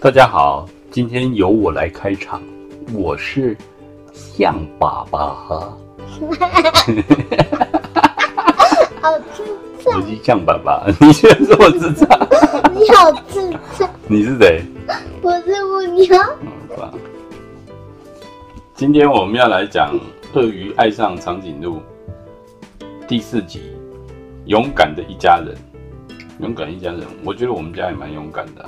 [0.00, 2.40] 大家好，今天由我来开场，
[2.94, 3.56] 我是
[4.12, 5.18] 象爸爸。
[5.34, 5.76] 好
[9.34, 9.42] 智
[9.82, 9.96] 障！
[9.96, 12.08] 我是象爸爸，你居然说我智障？
[12.72, 13.90] 你好智障！
[14.06, 14.62] 你是谁？
[15.20, 16.06] 我是蜗牛。
[18.76, 19.98] 今天我们要来讲
[20.34, 21.78] 《鳄鱼爱上长颈鹿》
[23.08, 23.72] 第四集，
[24.44, 25.56] 勇敢的一家人。
[26.38, 28.64] 勇敢一家人，我觉得我们家也蛮勇敢的。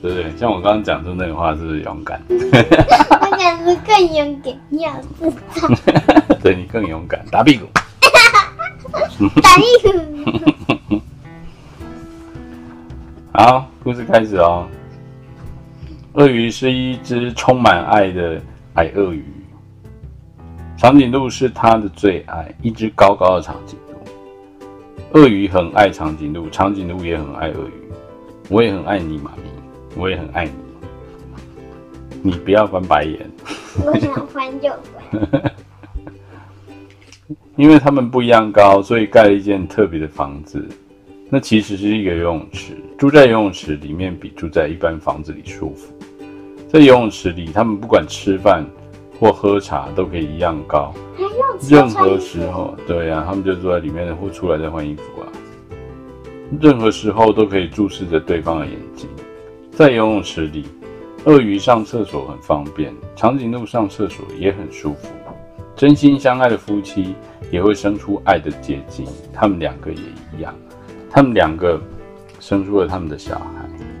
[0.00, 0.36] 对不对？
[0.36, 2.22] 像我刚刚讲出那个话，是不是勇敢？
[2.28, 5.70] 我感觉更勇敢，你好智障。
[6.40, 7.66] 对，你更勇敢，打屁股。
[9.42, 11.00] 打屁股。
[13.32, 14.68] 好，故事开始哦。
[16.14, 18.40] 鳄鱼是一只充满爱的
[18.74, 19.24] 矮鳄鱼，
[20.76, 25.20] 长颈鹿是它的最爱，一只高高的长颈鹿。
[25.20, 27.72] 鳄鱼很爱长颈鹿，长颈鹿也很爱鳄鱼。
[28.48, 29.57] 我也很爱你，妈咪。
[29.98, 30.48] 我也很爱
[32.22, 33.28] 你，你不要翻白眼。
[33.84, 35.52] 我想翻就翻。
[37.56, 40.64] 因为他们不一样高，所以盖了一间特别的房子。
[41.28, 45.92] 那其实是一个游泳池，住在游泳池里面比住在一般房子里舒服。
[46.68, 48.64] 在游泳池里，他们不管吃饭
[49.18, 50.94] 或喝茶都可以一样高。
[51.68, 55.26] 任何时候，对呀、啊，他们就坐在里面或出来再换衣服啊。
[56.60, 59.08] 任何时候都可以注视着对方的眼睛。
[59.78, 60.66] 在游泳池里，
[61.26, 65.06] 鳄鱼上厕所很方便，长颈鹿上厕所也很舒服。
[65.76, 67.14] 真心相爱的夫妻
[67.52, 70.00] 也会生出爱的结晶，他们两个也
[70.36, 70.52] 一样。
[71.08, 71.80] 他们两个
[72.40, 73.44] 生出了他们的小孩。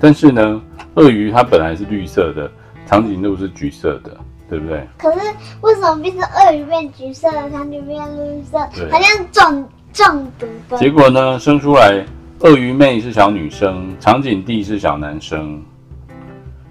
[0.00, 0.60] 但是呢，
[0.96, 2.50] 鳄鱼它本来是绿色的，
[2.84, 4.16] 长颈鹿是橘色的，
[4.50, 4.84] 对不对？
[4.98, 5.20] 可是
[5.60, 8.58] 为什么变成鳄鱼变橘色，长颈鹿变绿色？
[8.90, 10.76] 好像中中毒的。
[10.76, 12.04] 结果呢，生出来。
[12.40, 15.60] 鳄鱼妹是小女生，长颈弟是小男生。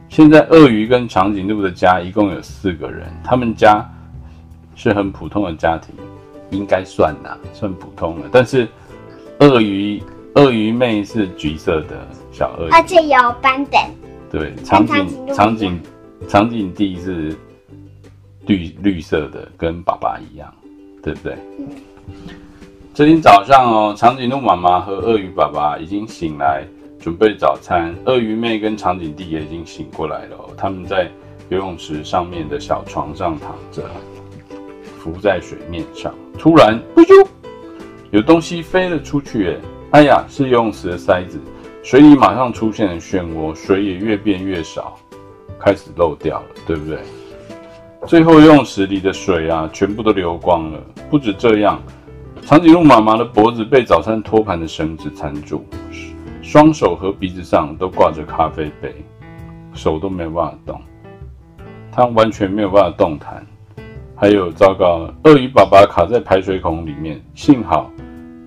[0.08, 3.86] 现在鳄鱼跟长颈鹿的家一共有四个人，他们家
[4.76, 5.94] 是很普通的家庭，
[6.52, 8.30] 应该算啦，算普通的。
[8.32, 8.66] 但是
[9.40, 10.02] 鳄鱼
[10.36, 13.92] 鳄鱼妹是橘色的小鳄鱼，而且有斑点。
[14.32, 15.82] 对，长颈长颈
[16.30, 17.36] 长颈弟是
[18.46, 20.50] 绿绿色的，跟爸爸一样，
[21.04, 21.38] 对不对？
[21.60, 21.68] 嗯
[22.98, 26.66] 这天早上哦，长颈鹿妈妈和鳄鱼爸爸已经醒来，
[27.00, 27.94] 准备早餐。
[28.06, 31.08] 鳄鱼妹跟长颈弟也已经醒过来了哦，他们在
[31.50, 33.84] 游泳池上面的小床上躺着，
[34.98, 36.12] 浮在水面上。
[36.40, 36.82] 突然，
[38.10, 39.60] 有东西飞了出去！
[39.92, 41.40] 哎，哎呀，是游泳池的塞子，
[41.84, 44.98] 水里马上出现了漩涡，水也越变越少，
[45.60, 46.98] 开始漏掉了，对不对？
[48.08, 50.80] 最后游泳池里的水啊，全部都流光了。
[51.12, 51.80] 不止这样。
[52.48, 55.66] 长颈鹿妈妈的脖子被早餐托盘的绳子缠住，
[56.42, 58.96] 双手和鼻子上都挂着咖啡杯，
[59.74, 60.82] 手都没有办法动，
[61.92, 63.46] 它完全没有办法动弹。
[64.16, 67.92] 还有糟糕，鳄鱼爸爸卡在排水孔里面，幸好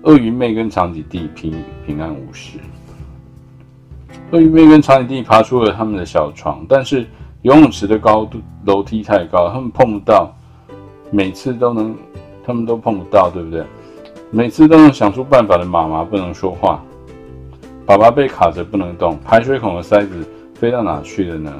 [0.01, 1.53] 鳄鱼妹跟长颈弟平
[1.85, 2.57] 平安无事。
[4.31, 7.05] 鳄鱼妹跟长颈弟爬出了他们的小床，但是
[7.43, 10.33] 游泳池的高度楼梯太高，他们碰不到，
[11.11, 11.95] 每次都能，
[12.43, 13.63] 他们都碰不到，对不对？
[14.31, 16.81] 每次都能想出办法的妈妈不能说话，
[17.85, 20.25] 爸爸被卡着不能动，排水孔的塞子
[20.55, 21.53] 飞到哪去了呢？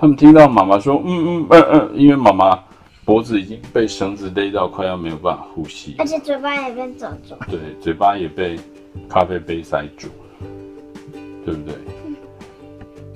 [0.00, 2.58] 他们听到妈妈说：“嗯嗯嗯嗯”，因为妈妈
[3.04, 7.34] 脖子已经被绳子勒到快要没有办法呼吸，而且嘴巴也被抓住。
[7.50, 8.58] 对，嘴巴也被
[9.08, 10.08] 咖啡杯塞住，
[11.44, 11.74] 对不对？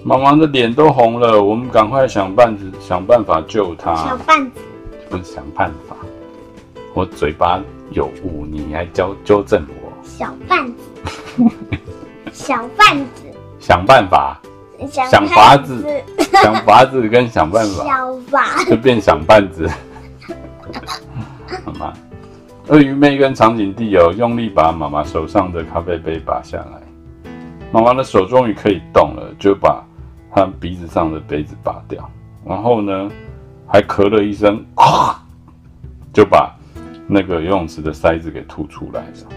[0.05, 3.95] 妈妈的脸都红了，我们赶快想办子想办法救她。
[3.95, 4.61] 想办子，
[5.09, 5.97] 不是想办法，
[6.93, 7.63] 我嘴巴。
[7.93, 9.93] 有误，你还纠纠正我？
[10.03, 11.45] 小贩子，
[12.33, 13.23] 小贩子，
[13.61, 14.41] 想办法，
[14.89, 19.69] 想法子，想法子跟想办法， 小法就变想办子，
[21.65, 21.93] 好吗？
[22.69, 27.31] 鳄鱼妹跟长颈弟有用力把妈妈手上的咖啡杯拔下来，
[27.73, 29.85] 妈妈的手终于可以动了，就把
[30.35, 32.11] 她鼻子上的杯子拔掉，
[32.45, 33.11] 然后呢，
[33.67, 34.65] 还咳了一声，
[36.13, 36.53] 就把。
[37.15, 39.29] 那个游泳池的塞子给吐出来了，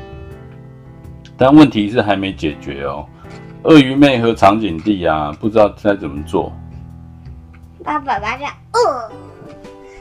[1.35, 3.05] 但问题是还没解决哦。
[3.63, 6.53] 鳄鱼妹和长颈弟啊，不知道该怎么做。
[7.83, 9.11] 爸爸爸讲，呃，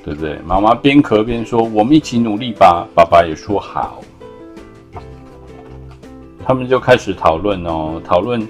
[0.04, 0.38] 对不对？
[0.46, 4.00] 妈妈边咳边说：“我们一起努力吧。”爸爸也说好。
[6.46, 8.00] 他们就开始讨论哦。
[8.04, 8.46] 讨论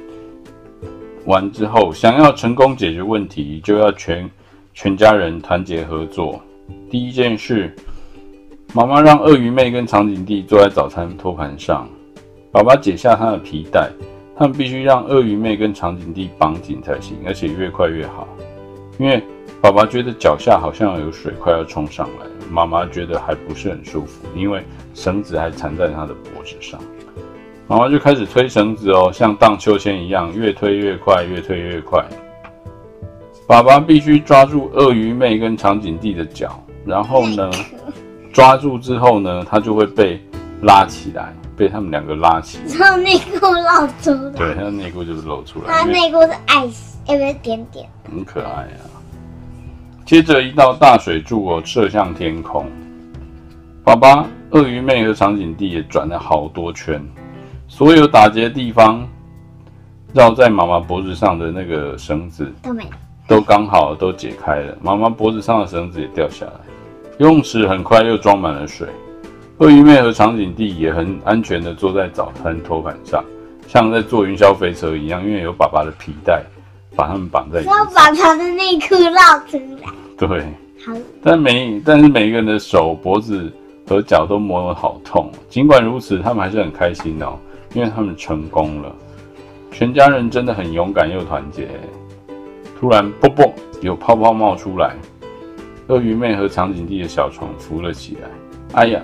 [1.24, 4.30] 完之后，想要成功解决问题，就要全
[4.74, 6.42] 全家人团结合作。
[6.90, 7.74] 第一件事。
[8.76, 11.88] 妈妈让鳄鱼妹跟长颈弟坐在早餐托盘上，
[12.50, 13.88] 爸爸解下他的皮带，
[14.36, 18.26] 他们必须让鳄鱼妹跟长颈弟绑紧才行，而且越快越好。
[18.98, 19.22] 因为
[19.62, 24.60] 爸爸觉得脚下好像有水快要冲上来，妈妈觉得还不是很舒服，因为
[24.92, 26.80] 绳子还缠在他的脖子上。
[27.68, 32.04] 妈妈就开始推绳子哦，像荡秋千一样，越推越快，越推越快。
[33.46, 37.48] 爸爸必须抓住鳄鱼妹跟长颈弟的脚，然后呢，
[38.34, 40.22] 抓住之后呢，他就会被
[40.60, 41.32] 拉起来。
[41.56, 44.32] 被他们两个拉起，然后内裤露出来。
[44.32, 45.66] 对，他的内裤就是露出来。
[45.68, 47.88] 他内裤是爱死，有没有点点？
[48.10, 48.82] 很可爱啊。
[50.04, 52.66] 接着一道大水柱哦，射向天空。
[53.84, 57.00] 爸爸、鳄鱼妹和长颈弟也转了好多圈，
[57.68, 59.06] 所有打结的地方，
[60.12, 62.84] 绕在妈妈脖子上的那个绳子都没，
[63.28, 64.76] 都刚好都解开了。
[64.82, 66.52] 妈妈脖子上的绳子也掉下来，
[67.18, 68.88] 游泳池很快又装满了水。
[69.58, 73.24] 鳄鱼妹和长颈弟也很安全的坐在早餐托盘上，
[73.68, 76.42] 像在坐云霄飞车一样，因为有爸爸的皮带
[76.96, 77.68] 把他们绑在一起。
[77.70, 79.88] 要把他的内裤绕出来。
[80.18, 80.40] 对，
[80.84, 80.92] 好。
[81.22, 83.52] 但每但是每一个人的手、脖子
[83.86, 85.30] 和脚都磨得好痛。
[85.48, 87.38] 尽管如此，他们还是很开心哦，
[87.74, 88.92] 因为他们成功了。
[89.70, 91.68] 全家人真的很勇敢又团结。
[92.80, 94.96] 突然，啵啵，有泡泡冒出来，
[95.88, 98.28] 鳄鱼妹和长颈弟的小床浮了起来。
[98.74, 99.02] 哎呀！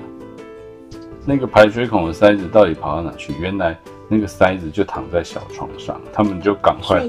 [1.26, 3.34] 那个排水孔的塞子到底跑到哪去？
[3.38, 3.78] 原来
[4.08, 7.04] 那个塞子就躺在小床上，他们就赶快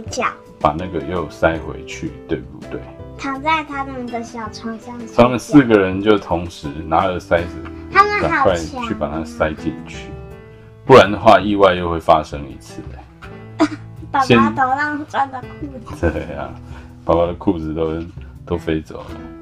[0.59, 2.79] 把那个又塞回去，对不对？
[3.17, 4.99] 躺在他们的小床上。
[5.15, 7.55] 他们四个人就同时拿了塞子，
[7.89, 10.09] 他们赶快去把它塞进去，
[10.85, 12.81] 不然的话意外又会发生一次。
[14.11, 16.11] 爸爸头上穿的裤子。
[16.11, 16.53] 对呀、啊，
[17.05, 17.93] 爸爸的裤子都
[18.45, 19.40] 都飞走了。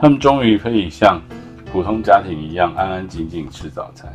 [0.00, 1.20] 他们终于可以像。
[1.72, 4.08] 普通家庭一样安安静静吃早餐，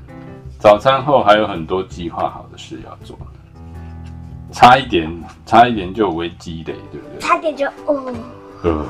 [0.59, 3.19] 早餐后还有很多计划好的事要做，
[4.49, 5.11] 差一点，
[5.45, 7.19] 差一点就有危机的，对不对？
[7.19, 8.15] 差点就哦。
[8.63, 8.85] 呃，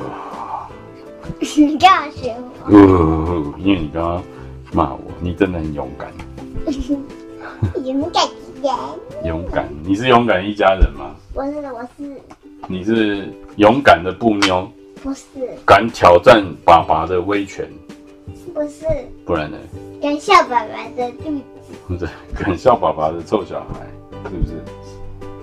[1.57, 2.35] 你干嘛学
[2.67, 2.71] 我？
[2.71, 4.23] 呃，因为你刚刚
[4.71, 6.11] 骂我，你真的很勇敢。
[7.83, 8.75] 勇敢一点。
[9.25, 11.15] 勇敢，你是勇敢一家人吗？
[11.33, 12.21] 不是，我是。
[12.67, 14.71] 你是勇敢的布妞。
[15.01, 15.23] 不是。
[15.65, 17.67] 敢挑战爸爸的威权。
[18.53, 18.85] 不是，
[19.25, 19.57] 不然呢？
[20.01, 21.43] 敢笑爸爸的肚子，
[21.87, 23.85] 不 对，敢笑爸爸的臭小孩，
[24.23, 24.63] 是不是？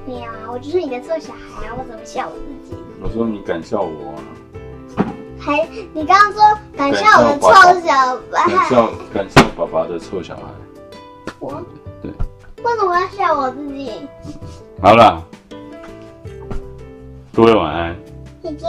[0.07, 2.77] 对呀，我就是你的臭小孩啊，我怎么笑我自己？
[3.03, 4.15] 我说你敢笑我
[4.97, 5.05] 啊？
[5.39, 6.43] 还，你刚刚说
[6.77, 7.49] 敢笑我的臭
[7.87, 7.95] 小
[8.33, 8.57] 孩？
[8.57, 10.43] 敢笑，敢笑爸爸的臭小孩。
[11.39, 11.63] 我？
[12.03, 12.11] 对。
[12.65, 13.93] 为什么要笑我自己？
[14.83, 15.23] 好了，
[17.35, 17.97] 各位晚安。
[18.43, 18.69] 再见。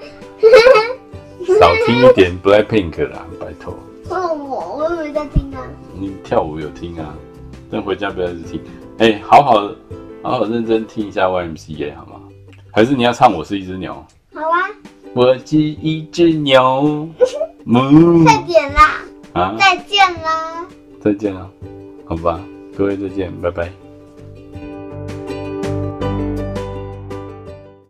[1.61, 3.77] 少听一点 Blackpink 啦，拜托。
[4.09, 5.61] 我我我有在听啊。
[5.93, 7.13] 你跳舞有听啊？
[7.69, 8.59] 但回家不要一直听。
[8.97, 9.69] 哎、欸，好好
[10.23, 12.13] 好好认真听一下 YMCA 好吗？
[12.71, 13.93] 还是你要唱我是一只牛？
[14.33, 14.57] 好啊。
[15.13, 17.07] 我是一只牛。
[18.25, 18.97] 再见啦！
[19.33, 19.55] 啊！
[19.59, 20.67] 再见啦！
[20.99, 21.47] 再见啦，
[22.05, 22.39] 好吧，
[22.75, 23.71] 各位再见，拜拜。